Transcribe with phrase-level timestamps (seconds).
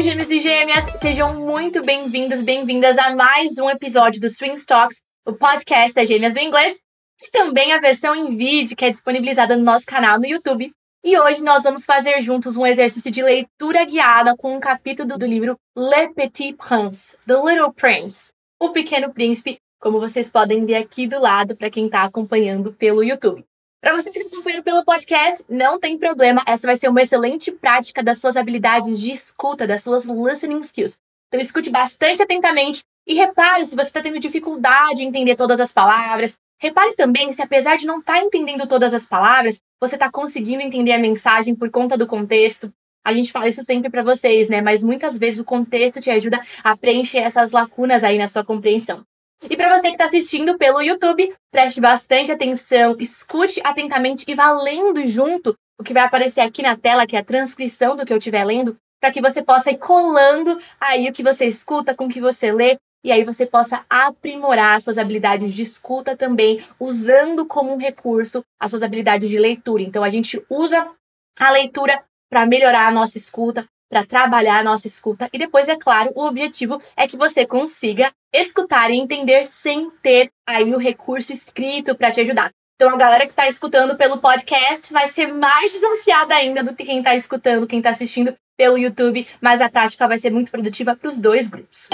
[0.00, 0.84] Gêmeos e gêmeas!
[1.00, 6.34] Sejam muito bem-vindos, bem-vindas a mais um episódio do Swing Talks, o podcast das gêmeas
[6.34, 6.80] do inglês,
[7.20, 10.70] e também a versão em vídeo que é disponibilizada no nosso canal no YouTube.
[11.02, 15.26] E hoje nós vamos fazer juntos um exercício de leitura guiada com um capítulo do
[15.26, 18.28] livro Le Petit Prince, The Little Prince,
[18.60, 23.02] O Pequeno Príncipe, como vocês podem ver aqui do lado para quem está acompanhando pelo
[23.02, 23.44] YouTube.
[23.80, 27.52] Para você que está acompanhando pelo podcast, não tem problema, essa vai ser uma excelente
[27.52, 30.98] prática das suas habilidades de escuta, das suas listening skills.
[31.28, 35.70] Então escute bastante atentamente e repare se você está tendo dificuldade em entender todas as
[35.70, 36.38] palavras.
[36.60, 40.60] Repare também se, apesar de não estar tá entendendo todas as palavras, você está conseguindo
[40.60, 42.72] entender a mensagem por conta do contexto.
[43.04, 44.60] A gente fala isso sempre para vocês, né?
[44.60, 49.04] Mas muitas vezes o contexto te ajuda a preencher essas lacunas aí na sua compreensão.
[49.42, 54.50] E para você que está assistindo pelo YouTube, preste bastante atenção, escute atentamente e vá
[54.50, 58.12] lendo junto o que vai aparecer aqui na tela, que é a transcrição do que
[58.12, 62.06] eu estiver lendo, para que você possa ir colando aí o que você escuta com
[62.06, 67.46] o que você lê, e aí você possa aprimorar suas habilidades de escuta também, usando
[67.46, 69.84] como um recurso as suas habilidades de leitura.
[69.84, 70.90] Então a gente usa
[71.38, 71.96] a leitura
[72.28, 75.28] para melhorar a nossa escuta, para trabalhar a nossa escuta.
[75.32, 80.30] E depois, é claro, o objetivo é que você consiga escutar e entender sem ter
[80.46, 82.50] aí o recurso escrito para te ajudar.
[82.76, 86.84] Então, a galera que está escutando pelo podcast vai ser mais desafiada ainda do que
[86.84, 90.94] quem está escutando, quem está assistindo pelo YouTube, mas a prática vai ser muito produtiva
[90.94, 91.88] para os dois grupos.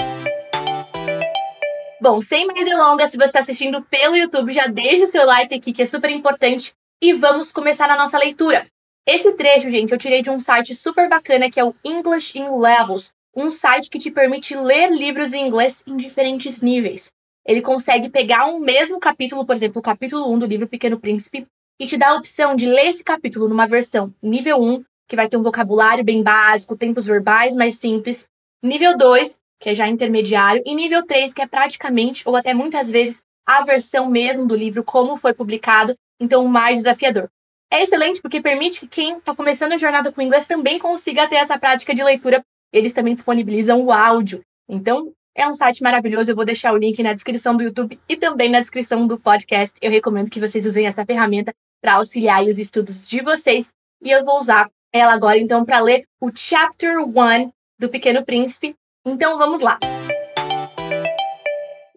[2.01, 5.55] Bom, sem mais delongas, se você está assistindo pelo YouTube, já deixa o seu like
[5.55, 8.67] aqui, que é super importante, e vamos começar a nossa leitura.
[9.07, 12.49] Esse trecho, gente, eu tirei de um site super bacana que é o English in
[12.57, 17.11] Levels, um site que te permite ler livros em inglês em diferentes níveis.
[17.45, 21.45] Ele consegue pegar um mesmo capítulo, por exemplo, o capítulo 1 do livro Pequeno Príncipe,
[21.79, 25.29] e te dá a opção de ler esse capítulo numa versão nível 1, que vai
[25.29, 28.25] ter um vocabulário bem básico, tempos verbais mais simples,
[28.63, 32.89] nível 2, que é já intermediário, e nível 3, que é praticamente, ou até muitas
[32.89, 37.29] vezes, a versão mesmo do livro, como foi publicado, então mais desafiador.
[37.71, 41.35] É excelente porque permite que quem está começando a jornada com inglês também consiga ter
[41.35, 42.43] essa prática de leitura.
[42.71, 44.41] Eles também disponibilizam o áudio.
[44.69, 46.31] Então, é um site maravilhoso.
[46.31, 49.77] Eu vou deixar o link na descrição do YouTube e também na descrição do podcast.
[49.81, 53.73] Eu recomendo que vocês usem essa ferramenta para auxiliar os estudos de vocês.
[54.01, 58.75] E eu vou usar ela agora, então, para ler o Chapter 1 do Pequeno Príncipe.
[59.05, 59.77] Então, vamos lá.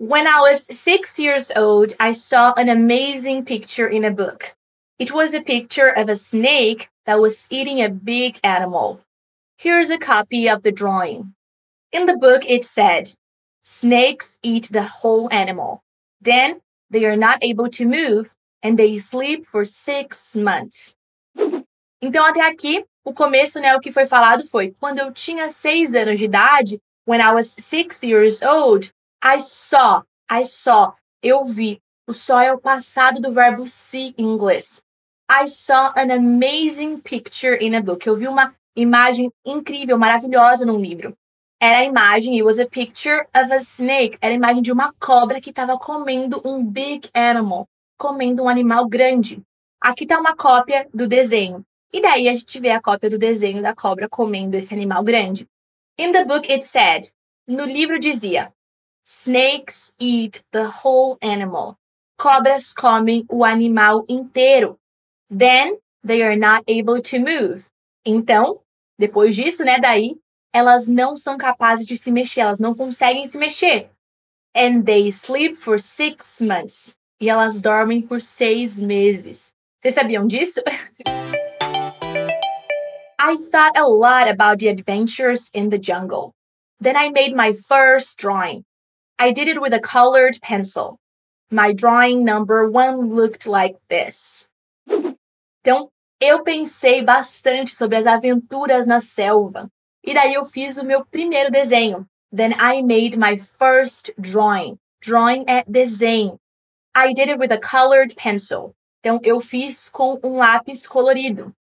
[0.01, 4.58] When I was six years old, I saw an amazing picture in a book.
[4.99, 9.01] It was a picture of a snake that was eating a big animal.
[9.57, 11.35] Here's a copy of the drawing.
[11.93, 13.13] In the book, it said,
[13.63, 15.83] Snakes eat the whole animal.
[16.21, 16.61] Then
[16.91, 20.95] they are not able to move and they sleep for six months.
[22.03, 25.95] Então, até aqui, o começo, né, o que foi falado foi: quando eu tinha seis
[25.95, 28.91] anos de idade, when I was six years old,
[29.23, 31.81] I saw, I saw, eu vi.
[32.05, 34.83] O saw é o passado do verbo see em inglês.
[35.31, 38.07] I saw an amazing picture in a book.
[38.07, 41.15] Eu vi uma imagem incrível, maravilhosa num livro.
[41.61, 44.17] Era a imagem, it was a picture of a snake.
[44.23, 47.69] Era a imagem de uma cobra que estava comendo um big animal,
[47.99, 49.43] comendo um animal grande.
[49.79, 51.63] Aqui está uma cópia do desenho.
[51.93, 55.47] E daí a gente vê a cópia do desenho da cobra comendo esse animal grande.
[55.99, 57.11] In the book it said,
[57.47, 58.51] no livro dizia,
[59.05, 61.77] snakes eat the whole animal.
[62.17, 64.79] Cobras comem o animal inteiro.
[65.31, 67.67] Then they are not able to move.
[68.05, 68.61] Então,
[68.99, 70.17] depois disso, né, daí,
[70.53, 73.91] elas não são capazes de se mexer, elas não conseguem se mexer.
[74.55, 76.97] And they sleep for six months.
[77.21, 79.53] E elas dormem por seis meses.
[79.81, 80.61] Vocês sabiam disso?
[83.21, 86.33] I thought a lot about the adventures in the jungle.
[86.81, 88.65] Then I made my first drawing.
[89.19, 90.99] I did it with a colored pencil.
[91.51, 94.49] My drawing number one looked like this.
[95.61, 95.91] Então,
[96.21, 99.69] eu pensei bastante sobre as aventuras na selva.
[100.05, 102.07] E daí eu fiz o meu primeiro desenho.
[102.35, 104.79] Then I made my first drawing.
[105.05, 106.37] Drawing é desenho.
[106.97, 108.75] I did it with a colored pencil.
[109.01, 111.53] Então eu fiz com um lápis colorido.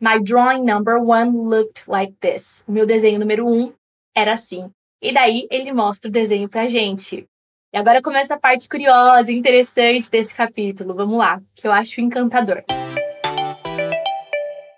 [0.00, 2.62] My drawing number one looked like this.
[2.68, 3.72] O meu desenho número um
[4.14, 4.70] era assim.
[5.02, 7.26] E daí ele mostra o desenho pra gente.
[7.72, 10.94] E agora começa a parte curiosa e interessante desse capítulo.
[10.94, 12.64] Vamos lá, que eu acho encantador.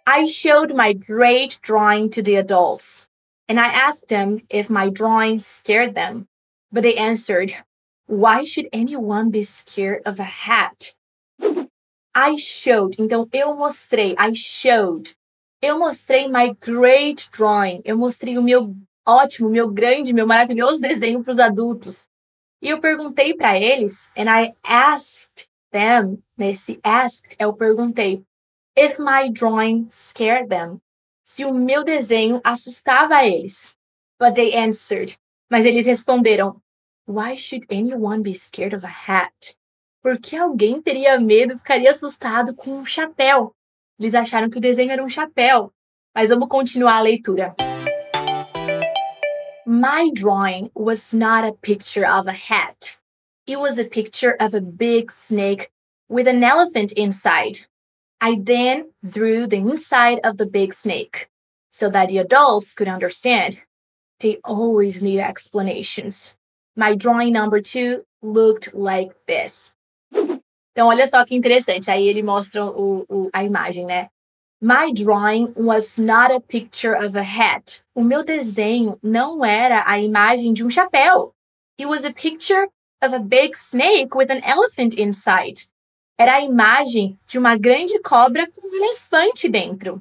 [0.09, 3.09] I showed my great drawing to the adults,
[3.49, 6.29] and I asked them if my drawing scared them.
[6.71, 7.53] But they answered,
[8.07, 10.95] Why should anyone be scared of a hat?
[12.15, 15.17] I showed, então eu mostrei, I showed.
[15.61, 21.23] Eu mostrei my great drawing, eu mostrei o meu ótimo, meu grande, meu maravilhoso desenho
[21.25, 22.07] para os adultos.
[22.63, 28.25] E eu perguntei para eles, and I asked them, nesse asked, eu perguntei,
[28.77, 30.81] if my drawing scared them,
[31.25, 33.75] se o meu desenho assustava eles.
[34.19, 35.17] But they answered,
[35.51, 36.61] mas eles responderam,
[37.07, 39.57] why should anyone be scared of a hat?
[40.03, 43.53] Por que alguém teria medo, ficaria assustado com um chapéu?
[43.99, 45.73] Eles acharam que o desenho era um chapéu.
[46.15, 47.55] Mas vamos continuar a leitura.
[49.67, 52.99] My drawing was not a picture of a hat.
[53.47, 55.71] It was a picture of a big snake
[56.09, 57.67] with an elephant inside.
[58.21, 61.29] I then drew the inside of the big snake
[61.71, 63.65] so that the adults could understand.
[64.21, 66.35] They always need explanations.
[66.75, 69.73] My drawing number two looked like this.
[70.73, 71.91] Então, olha só que interessante.
[71.91, 74.09] Aí ele mostra o, o, a imagem, né?
[74.61, 77.83] My drawing was not a picture of a hat.
[77.95, 81.35] O meu desenho não era a imagem de um chapéu.
[81.79, 82.69] It was a picture
[83.03, 85.61] of a big snake with an elephant inside.
[86.19, 90.01] Era a imagem de uma grande cobra com um elefante dentro.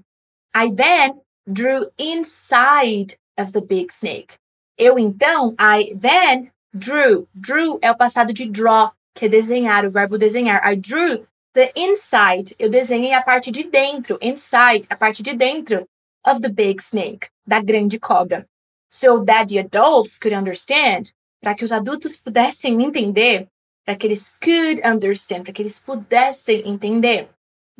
[0.56, 4.38] I then drew inside of the big snake.
[4.78, 7.28] Eu então, I then drew.
[7.34, 10.62] Drew é o passado de draw, que é desenhar, o verbo desenhar.
[10.66, 15.88] I drew the inside, eu desenhei a parte de dentro, inside, a parte de dentro
[16.28, 18.46] of the big snake, da grande cobra.
[18.90, 23.48] So that the adults could understand, para que os adultos pudessem entender,
[23.86, 27.30] para que eles could understand, para que eles pudessem entender.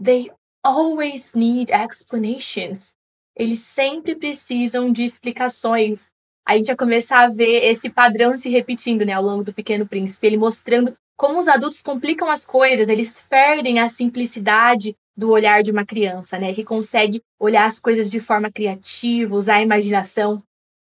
[0.02, 0.32] They
[0.64, 2.94] always need explanations.
[3.36, 6.10] Eles sempre precisam de explicações.
[6.48, 9.88] A gente vai começar a ver esse padrão se repetindo, né, ao longo do Pequeno
[9.88, 15.64] Príncipe, ele mostrando como os adultos complicam as coisas, eles perdem a simplicidade do olhar
[15.64, 16.54] de uma criança, né?
[16.54, 20.44] Que consegue olhar as coisas de forma criativa, usar a imaginação.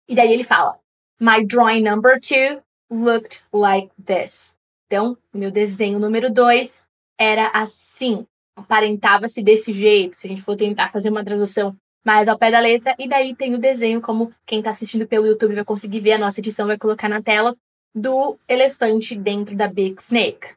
[0.08, 0.78] E daí ele fala:
[1.20, 2.62] My drawing number two
[2.92, 4.54] looked like this.
[4.92, 8.26] Então, meu desenho número dois era assim,
[8.56, 10.16] aparentava-se desse jeito.
[10.16, 13.36] Se a gente for tentar fazer uma tradução mais ao pé da letra, e daí
[13.36, 16.66] tem o desenho, como quem está assistindo pelo YouTube vai conseguir ver, a nossa edição
[16.66, 17.56] vai colocar na tela
[17.94, 20.56] do elefante dentro da Big Snake.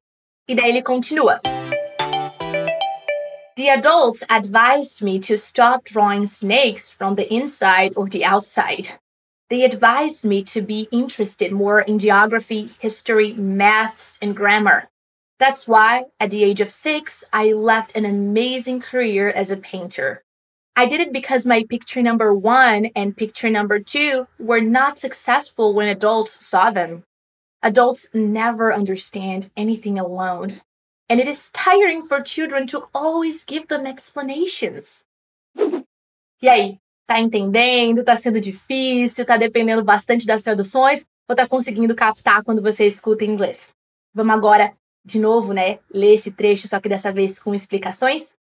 [0.48, 1.38] E daí ele continua.
[3.54, 8.98] The adults advised me to stop drawing snakes from the inside or the outside.
[9.52, 14.88] They advised me to be interested more in geography, history, maths, and grammar.
[15.38, 20.24] That's why, at the age of six, I left an amazing career as a painter.
[20.74, 25.74] I did it because my picture number one and picture number two were not successful
[25.74, 27.04] when adults saw them.
[27.62, 30.62] Adults never understand anything alone,
[31.10, 35.04] and it is tiring for children to always give them explanations.
[36.42, 38.04] E aí, tá entendendo?
[38.04, 39.24] Tá sendo difícil?
[39.24, 41.04] Tá dependendo bastante das traduções?
[41.28, 43.70] Ou tá conseguindo captar quando você escuta em inglês?
[44.14, 48.34] Vamos agora, de novo, né, ler esse trecho, só que dessa vez com explicações.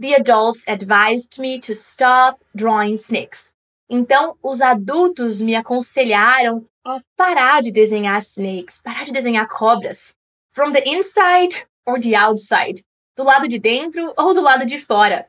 [0.00, 3.52] The adults advised me to stop drawing snakes.
[3.88, 10.14] Então, os adultos me aconselharam a parar de desenhar snakes, parar de desenhar cobras.
[10.52, 12.82] From the inside or the outside.
[13.16, 15.28] Do lado de dentro ou do lado de fora.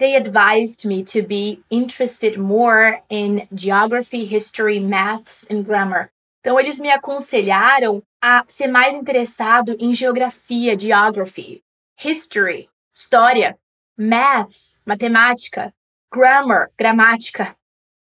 [0.00, 6.10] They advised me to be interested more in geography, history, maths and grammar.
[6.40, 11.62] Então, eles me aconselharam a ser mais interessado em geografia, geography,
[11.96, 13.58] history, história,
[13.94, 15.70] maths, matemática,
[16.10, 17.54] grammar, gramática.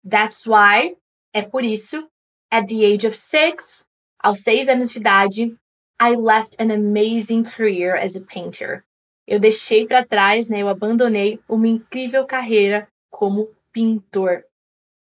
[0.07, 0.95] That's why,
[1.33, 2.07] é por isso,
[2.51, 3.85] At the age of six,
[4.23, 5.57] aos seis anos de idade,
[5.99, 8.83] I left an amazing career as a painter.
[9.29, 14.43] Eu deixei para trás, né, eu abandonei uma incrível carreira como pintor.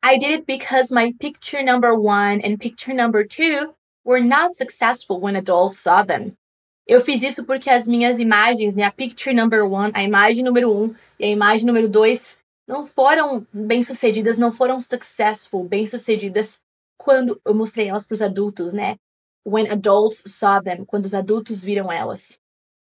[0.02, 5.20] I did it because my picture number one and picture number two were not successful
[5.20, 6.34] when adults saw them.
[6.86, 10.72] Eu fiz isso porque as minhas imagens, né, a picture number one, a imagem número
[10.72, 16.58] um e a imagem número dois, não foram bem sucedidas, não foram successful, bem sucedidas
[16.96, 18.96] quando eu mostrei elas para os adultos, né?
[19.46, 22.38] When adults saw them, quando os adultos viram elas.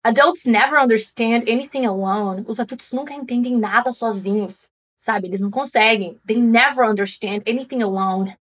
[0.04, 2.46] Adults never understand anything alone.
[2.48, 5.27] Os adultos nunca entendem nada sozinhos, sabe?
[5.27, 6.20] Eles não conseguem.
[6.25, 8.36] They never understand anything alone.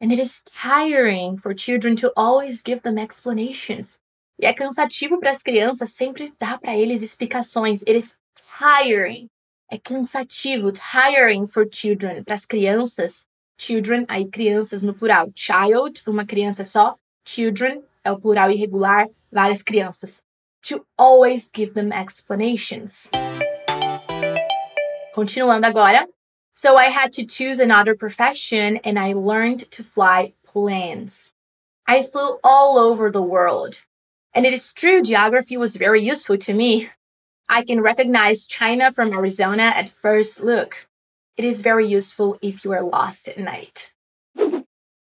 [0.00, 3.98] And it is tiring for children to always give them explanations.
[4.40, 7.82] E é cansativo para as crianças sempre dar para eles explicações.
[7.82, 8.16] It is
[8.58, 9.28] tiring.
[9.70, 13.26] É cansativo, tiring for children, para as crianças
[13.60, 15.30] children, aí crianças no plural.
[15.34, 16.96] Child, uma criança só.
[17.26, 20.22] Children é o plural irregular, várias crianças.
[20.68, 23.08] To always give them explanations.
[25.14, 26.06] Continuando agora.
[26.52, 31.32] So I had to choose another profession and I learned to fly planes.
[31.86, 33.86] I flew all over the world.
[34.34, 36.90] And it is true, geography was very useful to me.
[37.48, 40.86] I can recognize China from Arizona at first look.
[41.38, 43.94] It is very useful if you are lost at night.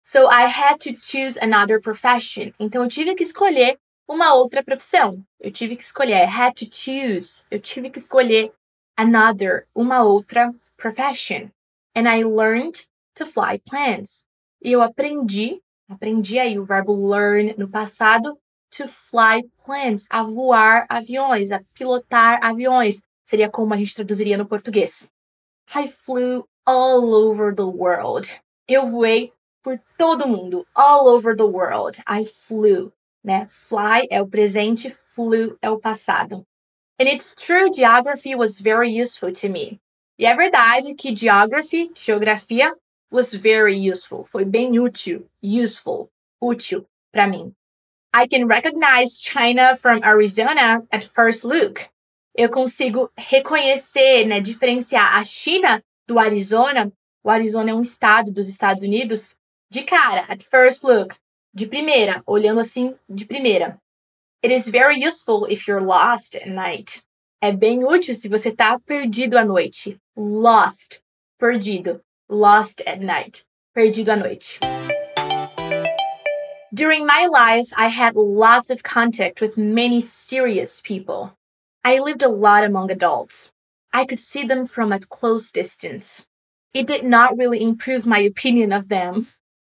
[0.06, 2.54] So I had to choose another profession.
[2.62, 3.76] Então eu tive que escolher
[4.10, 5.24] uma outra profissão.
[5.40, 6.28] Eu tive que escolher.
[6.28, 7.44] Had to choose.
[7.52, 8.52] Eu tive que escolher
[8.98, 11.52] another, uma outra profession.
[11.96, 14.26] And I learned to fly planes.
[14.64, 18.38] E eu aprendi, aprendi aí o verbo learn no passado,
[18.76, 23.02] to fly planes, a voar aviões, a pilotar aviões.
[23.24, 25.08] Seria como a gente traduziria no português.
[25.76, 28.28] I flew all over the world.
[28.68, 30.66] Eu voei por todo mundo.
[30.74, 32.02] All over the world.
[32.08, 32.92] I flew.
[33.30, 33.46] Né?
[33.48, 36.44] Fly é o presente, flew é o passado.
[37.00, 39.80] And it's true, geography was very useful to me.
[40.18, 42.76] E é verdade que geography, geografia,
[43.12, 44.26] was very useful.
[44.26, 46.10] Foi bem útil, useful,
[46.42, 47.54] útil para mim.
[48.16, 51.88] I can recognize China from Arizona at first look.
[52.36, 56.92] Eu consigo reconhecer, né, diferenciar a China do Arizona.
[57.24, 59.36] O Arizona é um estado dos Estados Unidos
[59.70, 61.16] de cara, at first look,
[61.54, 63.80] de primeira, olhando assim de primeira.
[64.42, 67.04] It is very useful if you're lost at night.
[67.42, 69.98] É bem útil se você está perdido à noite.
[70.16, 71.02] Lost,
[71.38, 72.02] perdido.
[72.30, 74.60] Lost at night, perdido à noite.
[76.74, 81.36] During my life, I had lots of contact with many serious people.
[81.84, 83.52] I lived a lot among adults.
[83.92, 86.26] I could see them from a close distance.
[86.74, 89.26] It did not really improve my opinion of them.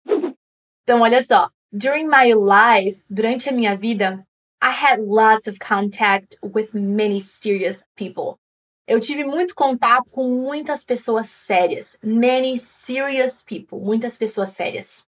[0.07, 1.49] Então, olha só.
[1.75, 4.27] During my life, durante a minha vida,
[4.61, 8.39] I had lots of contact with many serious people.
[8.87, 11.97] Eu tive muito contato com muitas pessoas sérias.
[12.03, 13.81] Many serious people.
[13.81, 15.03] Muitas pessoas sérias.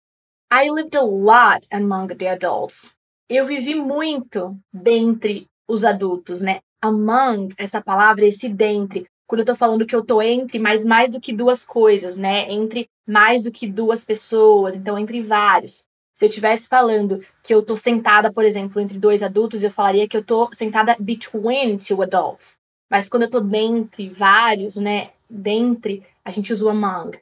[0.52, 2.94] I lived a lot among the adults.
[3.28, 6.60] Eu vivi muito dentre os adultos, né?
[6.80, 9.06] Among, essa palavra, esse dentre.
[9.26, 12.48] Quando eu tô falando que eu tô entre, mas mais do que duas coisas, né?
[12.52, 15.90] Entre mais do que duas pessoas, então entre vários.
[16.22, 20.06] Se eu estivesse falando que eu tô sentada, por exemplo, entre dois adultos, eu falaria
[20.06, 22.56] que eu tô sentada between two adults.
[22.88, 25.10] Mas quando eu tô dentre vários, né?
[25.28, 27.18] Dentre, a gente usa o among.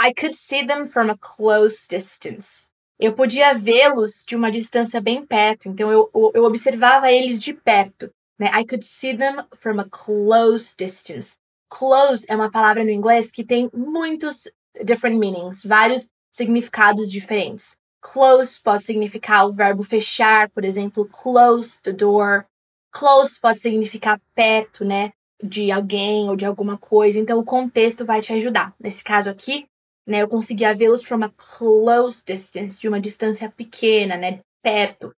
[0.00, 2.68] I could see them from a close distance.
[3.00, 8.12] Eu podia vê-los de uma distância bem perto, então eu, eu observava eles de perto.
[8.38, 8.48] Né?
[8.54, 11.34] I could see them from a close distance.
[11.68, 14.48] Close é uma palavra no inglês que tem muitos
[14.84, 17.74] different meanings, vários significados diferentes.
[18.12, 22.44] Close pode significar o verbo fechar, por exemplo, close the door.
[22.92, 25.10] Close pode significar perto, né?
[25.42, 27.18] De alguém ou de alguma coisa.
[27.18, 28.72] Então, o contexto vai te ajudar.
[28.78, 29.66] Nesse caso aqui,
[30.06, 35.12] né, eu conseguia vê-los from a close distance, de uma distância pequena, né, perto.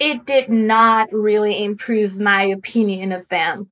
[0.00, 3.66] It did not really improve my opinion of them.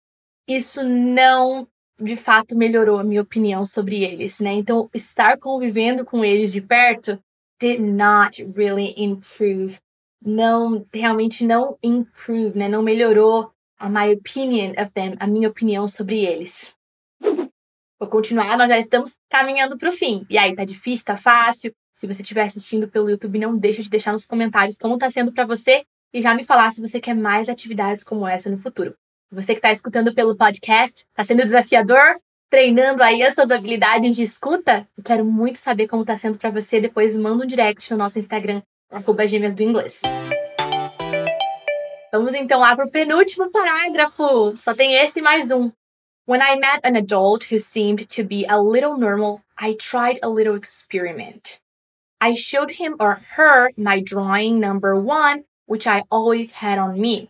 [0.49, 1.69] Isso não,
[2.01, 4.55] de fato, melhorou a minha opinião sobre eles, né?
[4.55, 7.17] Então, estar convivendo com eles de perto
[7.61, 9.79] did not really improve.
[10.25, 12.69] Não, realmente não improve, né?
[12.69, 16.75] Não melhorou a my opinion of them, a minha opinião sobre eles.
[17.99, 20.27] Vou continuar, nós já estamos caminhando para o fim.
[20.29, 21.73] E aí, tá difícil, tá fácil?
[21.95, 25.33] Se você estiver assistindo pelo YouTube, não deixa de deixar nos comentários como tá sendo
[25.33, 28.95] para você e já me falar se você quer mais atividades como essa no futuro.
[29.31, 32.21] Você que está escutando pelo podcast, tá sendo desafiador?
[32.49, 34.87] Treinando aí as suas habilidades de escuta?
[34.97, 36.81] Eu quero muito saber como tá sendo para você.
[36.81, 40.01] Depois manda um direct no nosso Instagram, arroba gêmeas do inglês.
[42.13, 44.57] Vamos então lá pro penúltimo parágrafo.
[44.57, 45.73] Só tem esse mais um.
[46.25, 50.29] When I met an adult who seemed to be a little normal, I tried a
[50.29, 51.61] little experiment.
[52.21, 57.29] I showed him or her my drawing number one, which I always had on me.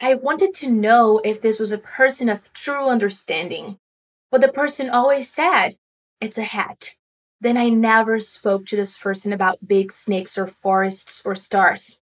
[0.00, 3.78] I wanted to know if this was a person of true understanding.
[4.34, 5.76] But the person always said,
[6.20, 6.96] It's a hat.
[7.40, 12.00] Then I never spoke to this person about big snakes or forests or stars.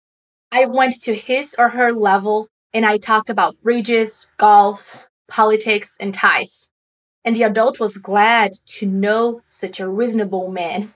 [0.51, 6.13] I went to his or her level and I talked about bridges, golf, politics, and
[6.13, 6.69] ties.
[7.25, 10.89] And the adult was glad to know such a reasonable man.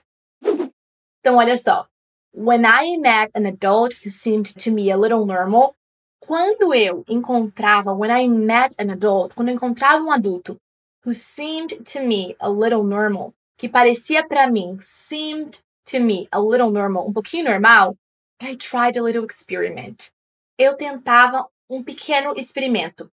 [0.44, 1.86] Então, olha só.
[2.30, 5.74] When I met an adult who seemed to me a little normal,
[6.20, 10.60] quando eu encontrava, when I met an adult, quando eu encontrava um adulto
[11.04, 16.40] who seemed to me a little normal, que parecia para mim, seemed to me a
[16.40, 17.96] little normal, um pouquinho normal,
[18.40, 20.10] I tried a little experiment.
[20.58, 23.10] Eu tentava um pequeno experimento.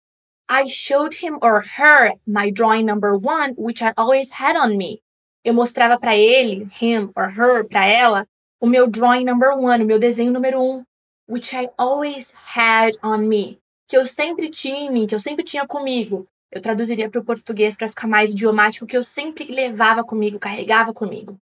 [0.47, 5.01] I showed him or her my drawing number one, which I always had on me.
[5.43, 8.27] eu mostrava para ele, him or her, para ela,
[8.59, 10.83] o meu drawing number one, o meu desenho número um,
[11.27, 15.43] which I always had on me, que eu sempre tinha em mim, que eu sempre
[15.43, 16.27] tinha comigo.
[16.51, 20.93] Eu traduziria para o português para ficar mais idiomático, que eu sempre levava comigo, carregava
[20.93, 21.39] comigo.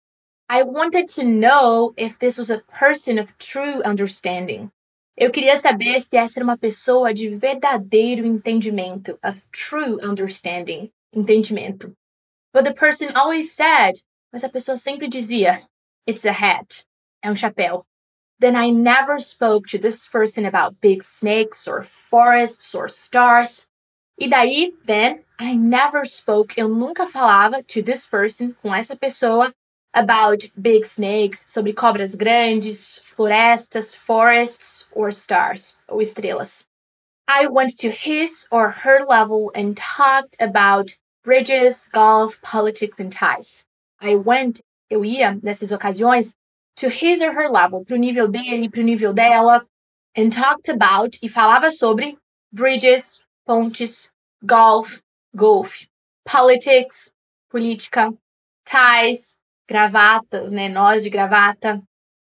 [0.49, 4.69] I wanted to know if this was a person of true understanding.
[5.17, 11.93] Eu queria saber se essa era uma pessoa de verdadeiro entendimento, of true understanding, entendimento.
[12.53, 13.93] But the person always said,
[14.31, 15.61] mas a pessoa sempre dizia,
[16.07, 16.85] it's a hat,
[17.23, 17.85] é um chapéu.
[18.39, 23.65] Then I never spoke to this person about big snakes or forests or stars.
[24.19, 29.53] E daí, then, I never spoke, eu nunca falava to this person, com essa pessoa,
[29.93, 36.65] about big snakes, sobre cobras grandes, florestas, forests, or stars, ou estrelas.
[37.27, 43.63] I went to his or her level and talked about bridges, golf, politics, and ties.
[44.01, 46.33] I went, eu ia, nessas ocasiões,
[46.77, 49.65] to his or her level, pro nível dele, pro nível dela,
[50.15, 52.17] and talked about, e falava sobre,
[52.51, 54.11] bridges, pontes,
[54.43, 55.01] golf,
[55.33, 55.87] golf,
[56.25, 57.11] politics,
[57.49, 58.13] política,
[58.65, 61.81] ties, gravatas, né, nós de gravata.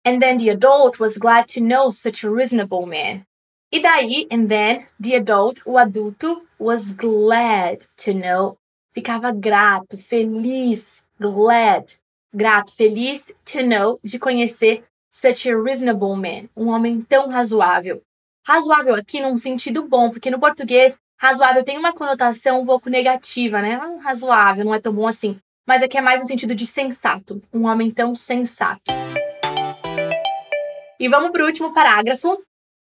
[0.04, 3.25] And then the adult was glad to know such a reasonable man.
[3.73, 8.59] E daí, and then, the adult, o adulto, was glad to know,
[8.92, 11.94] ficava grato, feliz, glad,
[12.33, 18.02] grato, feliz to know, de conhecer such a reasonable man, um homem tão razoável.
[18.47, 23.62] Razoável aqui num sentido bom, porque no português, razoável tem uma conotação um pouco negativa,
[23.62, 23.78] né?
[23.81, 25.38] Ah, razoável, não é tão bom assim.
[25.66, 28.93] Mas aqui é mais no sentido de sensato, um homem tão sensato.
[31.00, 32.37] E vamos para o último parágrafo.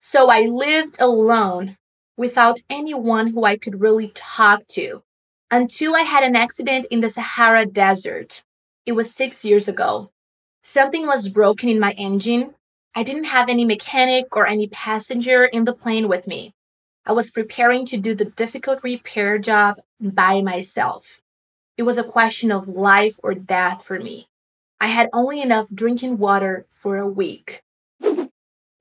[0.02, 1.76] So I lived alone,
[2.18, 5.04] without anyone who I could really talk to,
[5.52, 8.44] until I had an accident in the Sahara Desert.
[8.88, 10.10] It was six years ago.
[10.64, 12.56] Something was broken in my engine.
[12.96, 16.55] I didn't have any mechanic or any passenger in the plane with me.
[17.08, 21.22] I was preparing to do the difficult repair job by myself.
[21.78, 24.28] It was a question of life or death for me.
[24.82, 27.62] I had only enough drinking water for a week.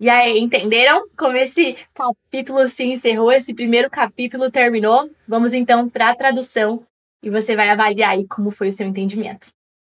[0.01, 3.31] E aí, entenderam como esse capítulo se encerrou?
[3.31, 5.11] Esse primeiro capítulo terminou?
[5.29, 6.87] Vamos então para a tradução
[7.23, 9.53] e você vai avaliar aí como foi o seu entendimento.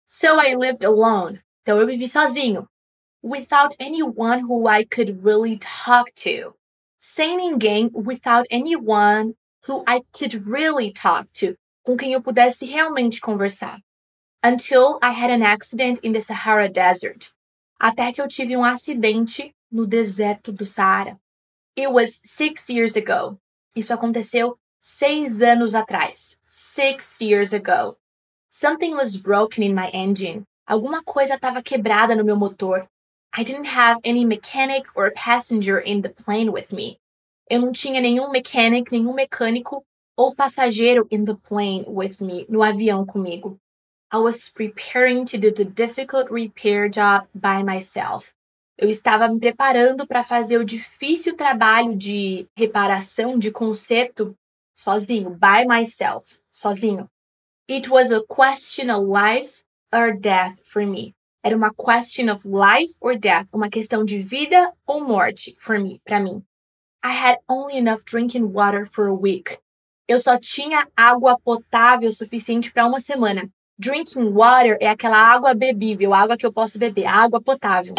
[0.07, 1.41] So I lived alone.
[1.61, 2.67] Então eu vivi sozinho.
[3.23, 6.58] Without anyone who I could really talk to.
[7.11, 9.33] Sem ninguém, without anyone
[9.65, 11.55] who I could really talk to.
[11.83, 13.81] Com quem eu pudesse realmente conversar.
[14.43, 17.31] Until I had an accident in the Sahara Desert.
[17.81, 21.19] Até que eu tive um acidente no deserto do Saara.
[21.75, 23.39] It was six years ago.
[23.75, 26.37] Isso aconteceu seis anos atrás.
[26.45, 27.97] Six years ago.
[28.51, 30.43] Something was broken in my engine.
[30.63, 32.87] Alguma coisa estava quebrada no meu motor.
[33.33, 36.99] I didn't have any mechanic or passenger in the plane with me.
[37.49, 39.83] Eu não tinha nenhum mechanic, nenhum mecânico
[40.17, 43.57] ou passageiro in the plane with me, no avião comigo.
[44.11, 48.33] I was preparing to do the difficult repair job by myself.
[48.77, 54.35] Eu estava me preparando para fazer o difícil trabalho de reparação, de conserto,
[54.75, 57.07] sozinho, by myself, sozinho.
[57.69, 59.63] It was a question of life
[59.93, 61.13] or death for me.
[61.41, 66.01] Era uma question of life or death, uma questão de vida ou morte for me,
[66.03, 66.43] para mim.
[67.01, 69.57] I had only enough drinking water for a week.
[70.05, 73.49] Eu só tinha água potável suficiente para uma semana.
[73.77, 77.95] Drinking water é aquela água bebível, água que eu posso beber, água potável.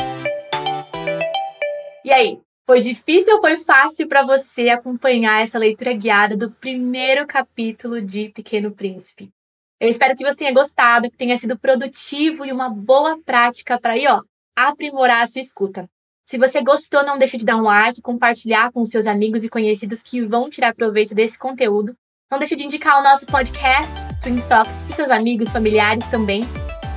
[2.05, 7.27] E aí, foi difícil ou foi fácil para você acompanhar essa leitura guiada do primeiro
[7.27, 9.33] capítulo de Pequeno Príncipe?
[9.81, 13.95] Eu espero que você tenha gostado, que tenha sido produtivo e uma boa prática para
[13.95, 14.21] aí, ó,
[14.55, 15.89] aprimorar a sua escuta.
[16.23, 20.03] Se você gostou, não deixe de dar um like, compartilhar com seus amigos e conhecidos
[20.03, 21.95] que vão tirar proveito desse conteúdo.
[22.31, 26.43] Não deixe de indicar o nosso podcast, Twin Stocks, e seus amigos, familiares também.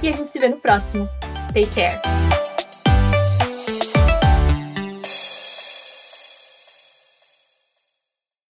[0.03, 1.07] E a gente se vê no próximo.
[1.53, 2.42] Take care!